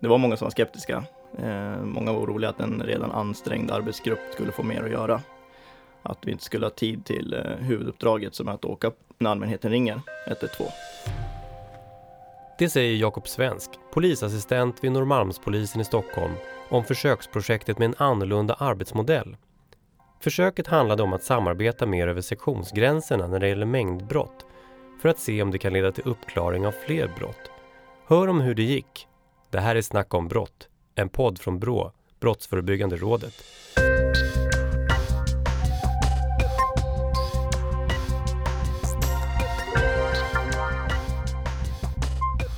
[0.00, 1.04] Det var många som var skeptiska.
[1.38, 5.20] Eh, många var oroliga att en redan ansträngd arbetsgrupp skulle få mer att göra.
[6.02, 9.70] Att vi inte skulle ha tid till eh, huvuduppdraget som är att åka när allmänheten
[9.70, 10.68] ringer 112.
[12.58, 16.32] Det säger Jakob Svensk, polisassistent vid Norrmalmspolisen i Stockholm
[16.68, 19.36] om försöksprojektet med en annorlunda arbetsmodell.
[20.20, 24.46] Försöket handlade om att samarbeta mer över sektionsgränserna när det gäller mängdbrott
[25.02, 27.50] för att se om det kan leda till uppklaring av fler brott.
[28.06, 29.08] Hör om hur det gick.
[29.50, 33.34] Det här är Snack om brott, en podd från BRÅ, Brottsförebyggande rådet.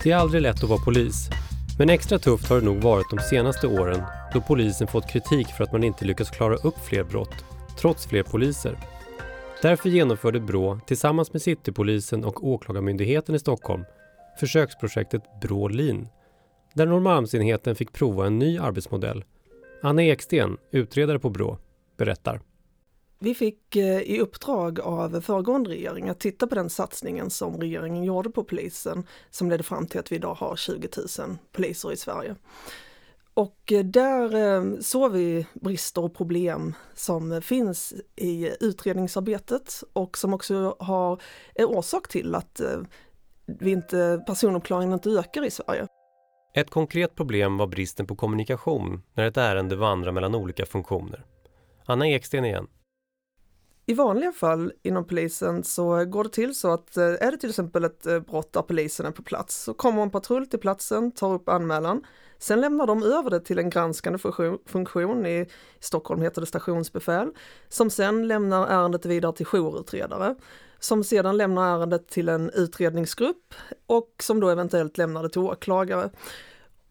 [0.02, 1.30] Det är aldrig lätt att vara polis.
[1.78, 4.02] Men extra tufft har det nog varit de senaste åren
[4.34, 7.44] då polisen fått kritik för att man inte lyckats klara upp fler brott,
[7.78, 8.78] trots fler poliser.
[9.62, 13.84] Därför genomförde Brå tillsammans med Citypolisen och Åklagarmyndigheten i Stockholm
[14.40, 16.08] försöksprojektet Brå Lean,
[16.74, 19.24] där Norrmalmsenheten fick prova en ny arbetsmodell.
[19.82, 21.58] Anna Eksten, utredare på Brå,
[21.96, 22.40] berättar.
[23.22, 28.04] Vi fick eh, i uppdrag av föregående regering att titta på den satsningen som regeringen
[28.04, 31.96] gjorde på polisen som ledde fram till att vi idag har 20 000 poliser i
[31.96, 32.36] Sverige.
[33.34, 40.34] Och eh, där eh, såg vi brister och problem som finns i utredningsarbetet och som
[40.34, 41.22] också har,
[41.54, 42.60] är orsak till att
[43.46, 45.86] vi inte, personuppklaringen inte ökar i Sverige.
[46.54, 51.24] Ett konkret problem var bristen på kommunikation när ett ärende vandrar mellan olika funktioner.
[51.86, 52.66] Anna Eksten igen.
[53.86, 57.48] I vanliga fall inom polisen så går det till så att eh, är det till
[57.50, 61.12] exempel ett eh, brott där polisen är på plats så kommer en patrull till platsen,
[61.12, 62.04] tar upp anmälan.
[62.38, 64.18] Sen lämnar de över det till en granskande
[64.66, 65.46] funktion, i
[65.80, 67.30] Stockholm heter det stationsbefäl,
[67.68, 70.34] som sen lämnar ärendet vidare till jourutredare,
[70.80, 73.54] som sedan lämnar ärendet till en utredningsgrupp
[73.86, 76.10] och som då eventuellt lämnar det till åklagare.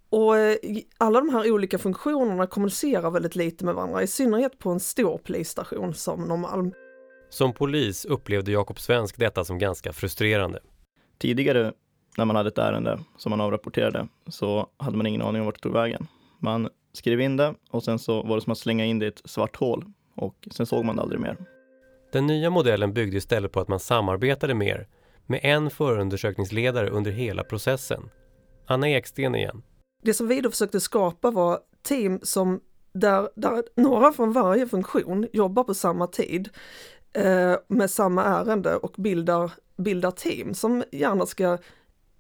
[0.10, 0.58] Och eh,
[0.98, 5.18] alla de här olika funktionerna kommunicerar väldigt lite med varandra, i synnerhet på en stor
[5.18, 6.72] polisstation som Norrmalm.
[7.30, 10.60] Som polis upplevde Jakob Svensk detta som ganska frustrerande.
[11.18, 11.74] Tidigare
[12.18, 15.56] när man hade ett ärende som man avrapporterade så hade man ingen aning om vart
[15.56, 16.08] det tog vägen.
[16.40, 19.10] Man skrev in det och sen så var det som att slänga in det i
[19.10, 19.86] ett svart hål
[20.16, 21.38] och sen såg man det aldrig mer.
[22.12, 24.88] Den nya modellen byggde istället på att man samarbetade mer
[25.26, 28.10] med en förundersökningsledare under hela processen.
[28.68, 29.62] Anna Eksten igen.
[30.04, 32.62] Det som vi då försökte skapa var team som
[32.94, 36.50] där, där några från varje funktion jobbar på samma tid
[37.14, 41.58] eh, med samma ärende och bildar, bildar team som gärna ska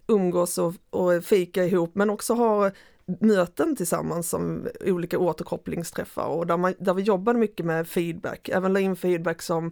[0.07, 2.71] umgås och, och fika ihop men också har
[3.19, 8.73] möten tillsammans som olika återkopplingsträffar och där, man, där vi jobbade mycket med feedback, även
[8.73, 9.71] la in feedback som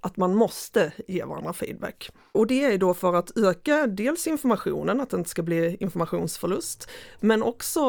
[0.00, 2.10] att man måste ge varandra feedback.
[2.32, 6.90] Och det är då för att öka dels informationen, att det inte ska bli informationsförlust,
[7.20, 7.80] men också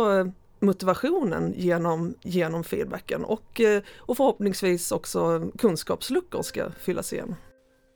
[0.60, 7.36] motivationen genom, genom feedbacken och, eh, och förhoppningsvis också kunskapsluckor ska fyllas igen.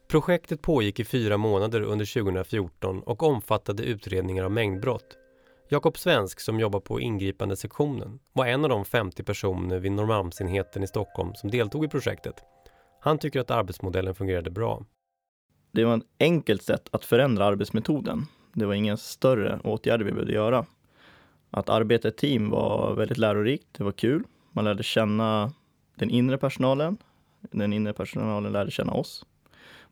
[0.08, 5.18] Projektet pågick i fyra månader under 2014 och omfattade utredningar av mängdbrott.
[5.68, 10.84] Jakob Svensk som jobbar på ingripande sektionen var en av de 50 personer vid Norrmalmsenheten
[10.84, 12.36] i Stockholm som deltog i projektet.
[13.00, 14.86] Han tycker att arbetsmodellen fungerade bra.
[15.72, 18.26] Det var ett enkelt sätt att förändra arbetsmetoden.
[18.54, 20.66] Det var inga större åtgärder vi behövde göra.
[21.50, 24.24] Att arbeta i team var väldigt lärorikt, det var kul.
[24.52, 25.54] Man lärde känna
[25.96, 26.98] den inre personalen.
[27.42, 29.26] Den inre personalen lärde känna oss.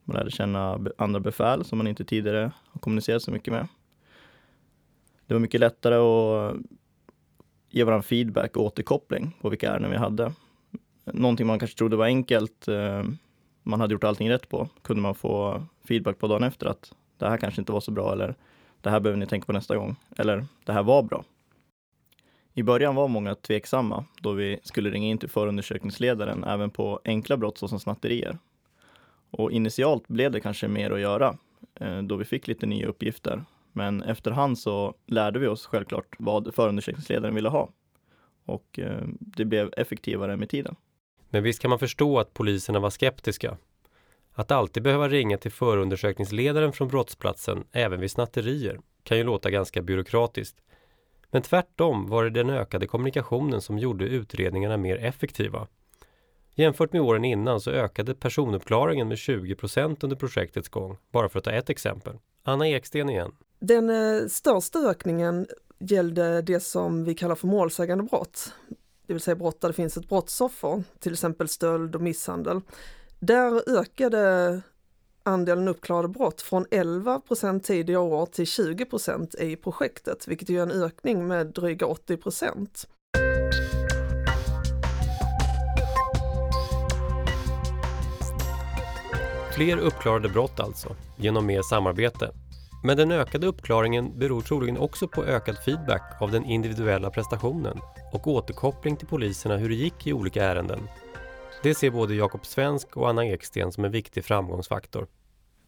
[0.03, 3.67] Man lärde känna andra befäl som man inte tidigare har kommunicerat så mycket med.
[5.33, 6.55] Det var mycket lättare att
[7.69, 10.33] ge varandra feedback och återkoppling på vilka ärenden vi hade.
[11.05, 13.03] Någonting man kanske trodde var enkelt, eh,
[13.63, 17.29] man hade gjort allting rätt på, kunde man få feedback på dagen efter att det
[17.29, 18.35] här kanske inte var så bra eller
[18.81, 19.95] det här behöver ni tänka på nästa gång.
[20.17, 21.23] Eller det här var bra.
[22.53, 27.37] I början var många tveksamma då vi skulle ringa in till förundersökningsledaren även på enkla
[27.37, 28.37] brott såsom snatterier.
[29.29, 31.37] Och initialt blev det kanske mer att göra
[31.75, 33.43] eh, då vi fick lite nya uppgifter.
[33.73, 37.69] Men efterhand så lärde vi oss självklart vad förundersökningsledaren ville ha.
[38.45, 40.75] Och eh, det blev effektivare med tiden.
[41.29, 43.57] Men visst kan man förstå att poliserna var skeptiska.
[44.33, 49.81] Att alltid behöva ringa till förundersökningsledaren från brottsplatsen, även vid snatterier, kan ju låta ganska
[49.81, 50.57] byråkratiskt.
[51.31, 55.67] Men tvärtom var det den ökade kommunikationen som gjorde utredningarna mer effektiva.
[56.55, 61.39] Jämfört med åren innan så ökade personuppklaringen med 20 procent under projektets gång, bara för
[61.39, 62.17] att ta ett exempel.
[62.43, 63.31] Anna Eksten igen.
[63.65, 65.47] Den eh, största ökningen
[65.79, 68.53] gällde det som vi kallar för målsägande brott,
[69.07, 72.61] det vill säga brott där det finns ett brottsoffer, till exempel stöld och misshandel.
[73.19, 74.61] Där ökade
[75.23, 80.61] andelen uppklarade brott från 11 procent tidigare år till 20 procent i projektet, vilket är
[80.61, 82.87] en ökning med dryga 80 procent.
[89.55, 92.31] Fler uppklarade brott alltså, genom mer samarbete.
[92.85, 97.77] Men den ökade uppklaringen beror troligen också på ökad feedback av den individuella prestationen
[98.13, 100.79] och återkoppling till poliserna hur det gick i olika ärenden.
[101.63, 105.07] Det ser både Jakob Svensk och Anna Eksten som en viktig framgångsfaktor.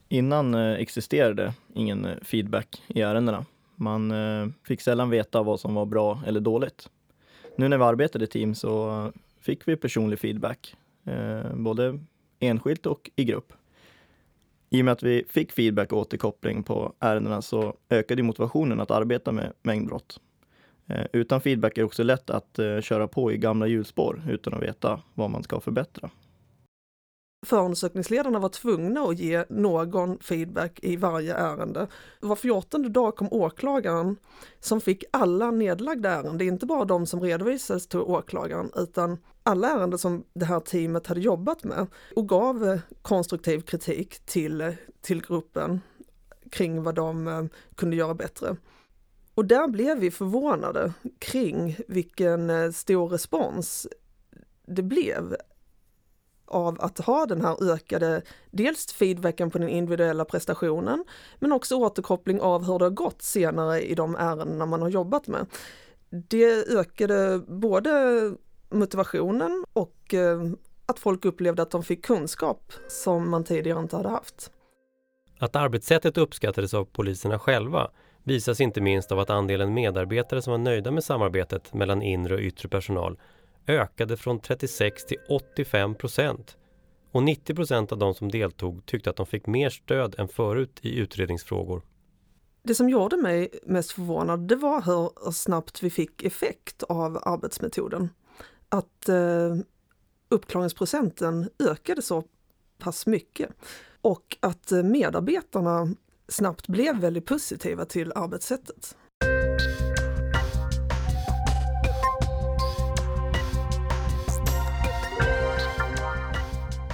[0.10, 3.46] Innan eh, existerade ingen eh, feedback i ärendena.
[3.76, 6.90] Man eh, fick sällan veta vad som var bra eller dåligt.
[7.56, 10.76] Nu när vi arbetade i team så fick vi personlig feedback,
[11.54, 12.00] både
[12.40, 13.54] enskilt och i grupp.
[14.76, 18.92] I och med att vi fick feedback och återkoppling på ärendena så ökade motivationen att
[18.92, 20.20] arbeta med mängdbrott.
[20.88, 24.54] Eh, utan feedback är det också lätt att eh, köra på i gamla hjulspår utan
[24.54, 26.10] att veta vad man ska förbättra.
[27.46, 31.88] Förundersökningsledarna var tvungna att ge någon feedback i varje ärende.
[32.20, 34.16] Var fjortonde dag kom åklagaren
[34.60, 40.00] som fick alla nedlagda ärenden, inte bara de som redovisades till åklagaren, utan alla ärenden
[40.00, 45.82] som det här teamet hade jobbat med och gav konstruktiv kritik till, till gruppen
[46.52, 47.44] kring vad de eh,
[47.76, 48.56] kunde göra bättre.
[49.36, 53.88] Och där blev vi förvånade kring vilken eh, stor respons
[54.66, 55.36] det blev
[56.46, 58.22] av att ha den här ökade,
[58.52, 61.06] dels feedbacken på den individuella prestationen,
[61.40, 65.28] men också återkoppling av hur det har gått senare i de ärenden man har jobbat
[65.28, 65.46] med.
[66.10, 67.92] Det ökade både
[68.70, 70.42] motivationen och eh,
[70.86, 74.52] att folk upplevde att de fick kunskap som man tidigare inte hade haft.
[75.40, 77.92] Att arbetssättet uppskattades av poliserna själva
[78.24, 82.40] visas inte minst av att andelen medarbetare som var nöjda med samarbetet mellan inre och
[82.40, 83.18] yttre personal
[83.68, 86.58] ökade från 36 till 85 procent.
[87.12, 90.80] Och 90 procent av de som deltog tyckte att de fick mer stöd än förut
[90.82, 91.82] i utredningsfrågor.
[92.64, 98.10] Det som gjorde mig mest förvånad det var hur snabbt vi fick effekt av arbetsmetoden.
[98.70, 99.56] Att eh,
[100.30, 102.24] uppklaringsprocenten ökade så
[102.78, 103.50] pass mycket
[104.02, 105.96] och att eh, medarbetarna
[106.28, 108.98] snabbt blev väldigt positiva till arbetssättet.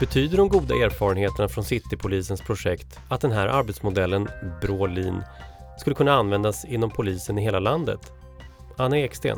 [0.01, 4.27] Betyder de goda erfarenheterna från Citypolisens projekt att den här arbetsmodellen,
[4.61, 5.23] Brålin,
[5.79, 8.11] skulle kunna användas inom polisen i hela landet?
[8.77, 9.37] Anna Eksten.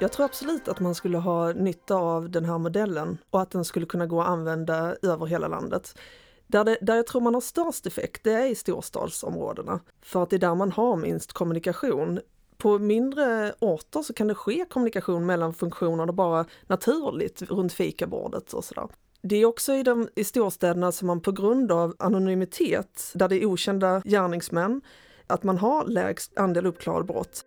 [0.00, 3.64] Jag tror absolut att man skulle ha nytta av den här modellen och att den
[3.64, 5.98] skulle kunna gå att använda över hela landet.
[6.46, 9.80] Där, det, där jag tror man har störst effekt, det är i storstadsområdena.
[10.02, 12.20] För att det är där man har minst kommunikation.
[12.56, 18.64] På mindre orter så kan det ske kommunikation mellan funktioner bara naturligt runt fikabordet och
[18.64, 18.88] sådär.
[19.22, 23.36] Det är också i, de, i storstäderna som man på grund av anonymitet, där det
[23.36, 24.80] är okända gärningsmän,
[25.26, 27.44] att man har lägst andel uppklarade brott.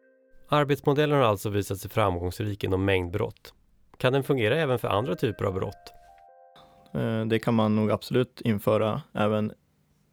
[0.49, 3.53] Arbetsmodellen har alltså visat sig framgångsrik inom mängdbrott.
[3.97, 5.93] Kan den fungera även för andra typer av brott?
[6.93, 9.51] Eh, det kan man nog absolut införa även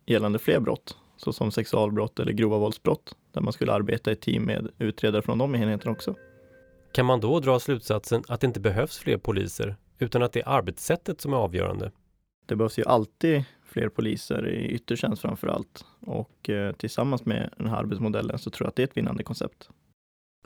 [0.07, 4.69] gällande fler brott, såsom sexualbrott eller grova våldsbrott, där man skulle arbeta i team med
[4.79, 6.15] utredare från de enheterna också.
[6.93, 10.49] Kan man då dra slutsatsen att det inte behövs fler poliser, utan att det är
[10.49, 11.93] arbetssättet som är avgörande?
[12.47, 15.85] Det behövs ju alltid fler poliser i yttertjänst framför allt.
[16.01, 19.23] Och eh, tillsammans med den här arbetsmodellen så tror jag att det är ett vinnande
[19.23, 19.69] koncept.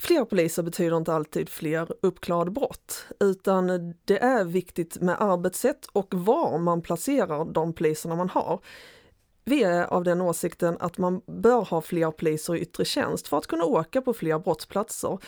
[0.02, 6.14] Fler poliser betyder inte alltid fler uppklarade brott, utan det är viktigt med arbetssätt och
[6.14, 8.60] var man placerar de poliserna man har.
[9.44, 13.38] Vi är av den åsikten att man bör ha fler poliser i yttre tjänst för
[13.38, 15.18] att kunna åka på fler brottsplatser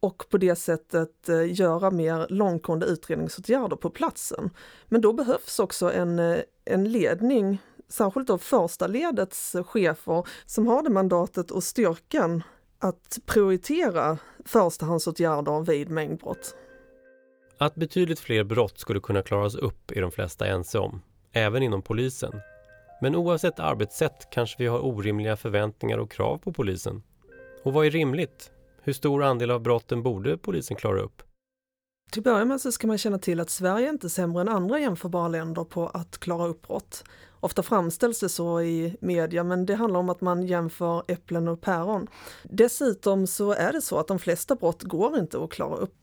[0.00, 4.50] och på det sättet eh, göra mer långtgående utredningsåtgärder på platsen.
[4.86, 10.82] Men då behövs också en, eh, en ledning, särskilt då första ledets chefer som har
[10.82, 12.42] det mandatet och styrkan
[12.78, 16.56] att prioritera förstahandsåtgärder vid mängdbrott.
[17.58, 21.02] Att betydligt fler brott skulle kunna klaras upp är de flesta ense om,
[21.32, 22.40] även inom polisen.
[23.02, 27.02] Men oavsett arbetssätt kanske vi har orimliga förväntningar och krav på polisen.
[27.62, 28.52] Och vad är rimligt?
[28.82, 31.22] Hur stor andel av brotten borde polisen klara upp?
[32.10, 34.48] Till att börja med så ska man känna till att Sverige är inte sämre än
[34.48, 37.04] andra jämförbara länder på att klara upp brott.
[37.40, 41.60] Ofta framställs det så i media, men det handlar om att man jämför äpplen och
[41.60, 42.06] päron.
[42.42, 45.94] Dessutom så är det så att de flesta brott går inte att klara upp.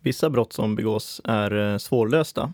[0.00, 2.52] Vissa brott som begås är eh, svårlösta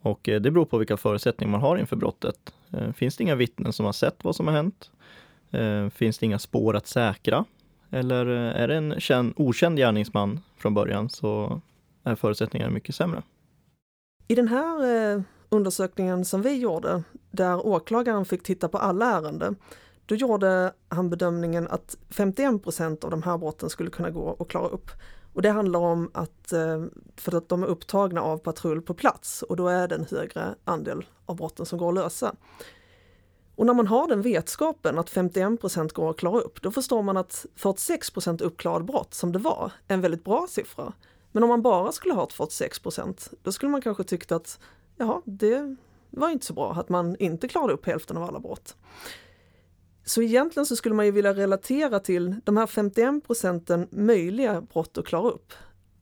[0.00, 2.54] och eh, det beror på vilka förutsättningar man har inför brottet.
[2.72, 4.90] Eh, finns det inga vittnen som har sett vad som har hänt?
[5.94, 7.44] Finns det inga spår att säkra?
[7.90, 11.60] Eller eh, är det en känd, okänd gärningsman från början så
[12.04, 13.22] är förutsättningarna mycket sämre.
[14.28, 19.56] I den här eh, undersökningen som vi gjorde, där åklagaren fick titta på alla ärenden,
[20.06, 24.48] då gjorde han bedömningen att 51 procent av de här brotten skulle kunna gå att
[24.48, 24.90] klara upp.
[25.32, 26.84] Och det handlar om att, eh,
[27.16, 30.54] för att de är upptagna av patrull på plats och då är det en högre
[30.64, 32.34] andel av brotten som går att lösa.
[33.58, 37.02] Och när man har den vetskapen att 51 procent går att klara upp, då förstår
[37.02, 40.92] man att 46 procent uppklarad brott som det var, är en väldigt bra siffra.
[41.32, 44.58] Men om man bara skulle ha 46 procent, då skulle man kanske tyckt att
[44.96, 45.76] ja, det
[46.10, 48.76] var inte så bra att man inte klarade upp hälften av alla brott.
[50.04, 54.98] Så egentligen så skulle man ju vilja relatera till de här 51 procenten möjliga brott
[54.98, 55.52] att klara upp.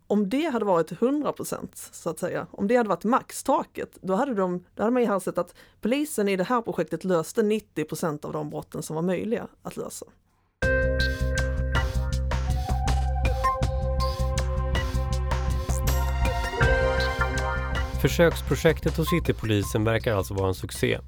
[0.09, 4.15] Om det hade varit 100 procent, så att säga, om det hade varit maxtaket, då
[4.15, 7.85] hade, de, då hade man ju sett att polisen i det här projektet löste 90
[7.85, 10.07] procent av de brotten som var möjliga att lösa.
[18.03, 20.99] Försöksprojektet hos Citypolisen verkar alltså vara en succé.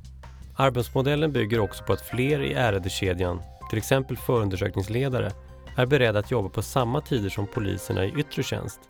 [0.56, 5.32] Arbetsmodellen bygger också på att fler i ärendekedjan, till exempel förundersökningsledare,
[5.78, 8.80] är beredda att jobba på samma tider som poliserna i yttre tjänst.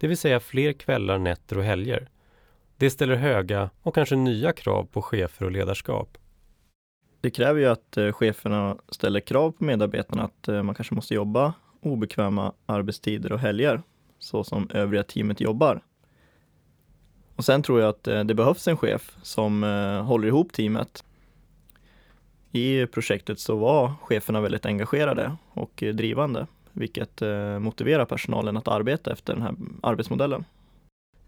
[0.00, 2.08] Det vill säga fler kvällar, nätter och helger.
[2.76, 6.18] Det ställer höga och kanske nya krav på chefer och ledarskap.
[7.20, 11.14] Det kräver ju att eh, cheferna ställer krav på medarbetarna att eh, man kanske måste
[11.14, 13.82] jobba obekväma arbetstider och helger,
[14.18, 15.82] så som övriga teamet jobbar.
[17.36, 19.62] Och sen tror jag att eh, det behövs en chef som
[20.06, 21.04] håller ihop teamet
[22.54, 29.12] i projektet så var cheferna väldigt engagerade och drivande, vilket eh, motiverar personalen att arbeta
[29.12, 30.44] efter den här arbetsmodellen.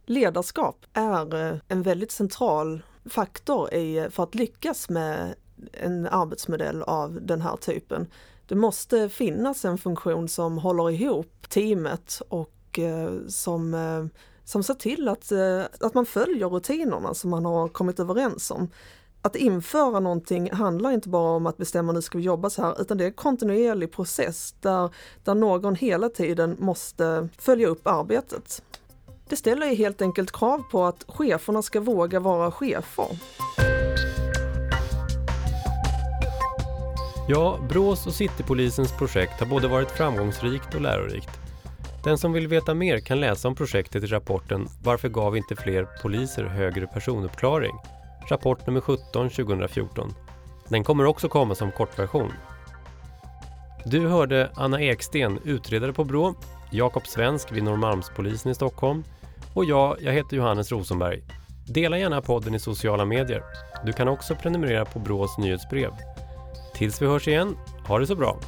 [0.04, 5.34] Ledarskap är eh, en väldigt central faktor i, för att lyckas med
[5.72, 8.06] en arbetsmodell av den här typen.
[8.46, 14.10] Det måste finnas en funktion som håller ihop teamet och eh, som,
[14.44, 15.32] som ser till att,
[15.80, 18.68] att man följer rutinerna som man har kommit överens om
[19.26, 22.80] att införa någonting handlar inte bara om att bestämma nu ska vi jobba så här,
[22.80, 24.90] utan det är en kontinuerlig process där,
[25.24, 28.62] där någon hela tiden måste följa upp arbetet.
[29.28, 33.06] Det ställer helt enkelt krav på att cheferna ska våga vara chefer.
[37.28, 41.30] Ja, Brås och Citypolisens projekt har både varit framgångsrikt och lärorikt.
[42.04, 45.88] Den som vill veta mer kan läsa om projektet i rapporten Varför gav inte fler
[46.02, 47.74] poliser högre personuppklaring?
[48.30, 50.14] Rapport nummer 17 2014.
[50.68, 52.32] Den kommer också komma som kortversion.
[53.84, 56.34] Du hörde Anna Eksten, utredare på Brå,
[56.70, 59.04] Jakob Svensk vid Norrmalmspolisen i Stockholm
[59.54, 61.22] och jag, jag heter Johannes Rosenberg.
[61.68, 63.42] Dela gärna podden i sociala medier.
[63.84, 65.90] Du kan också prenumerera på Brås nyhetsbrev.
[66.74, 67.56] Tills vi hörs igen,
[67.86, 68.38] ha det så bra!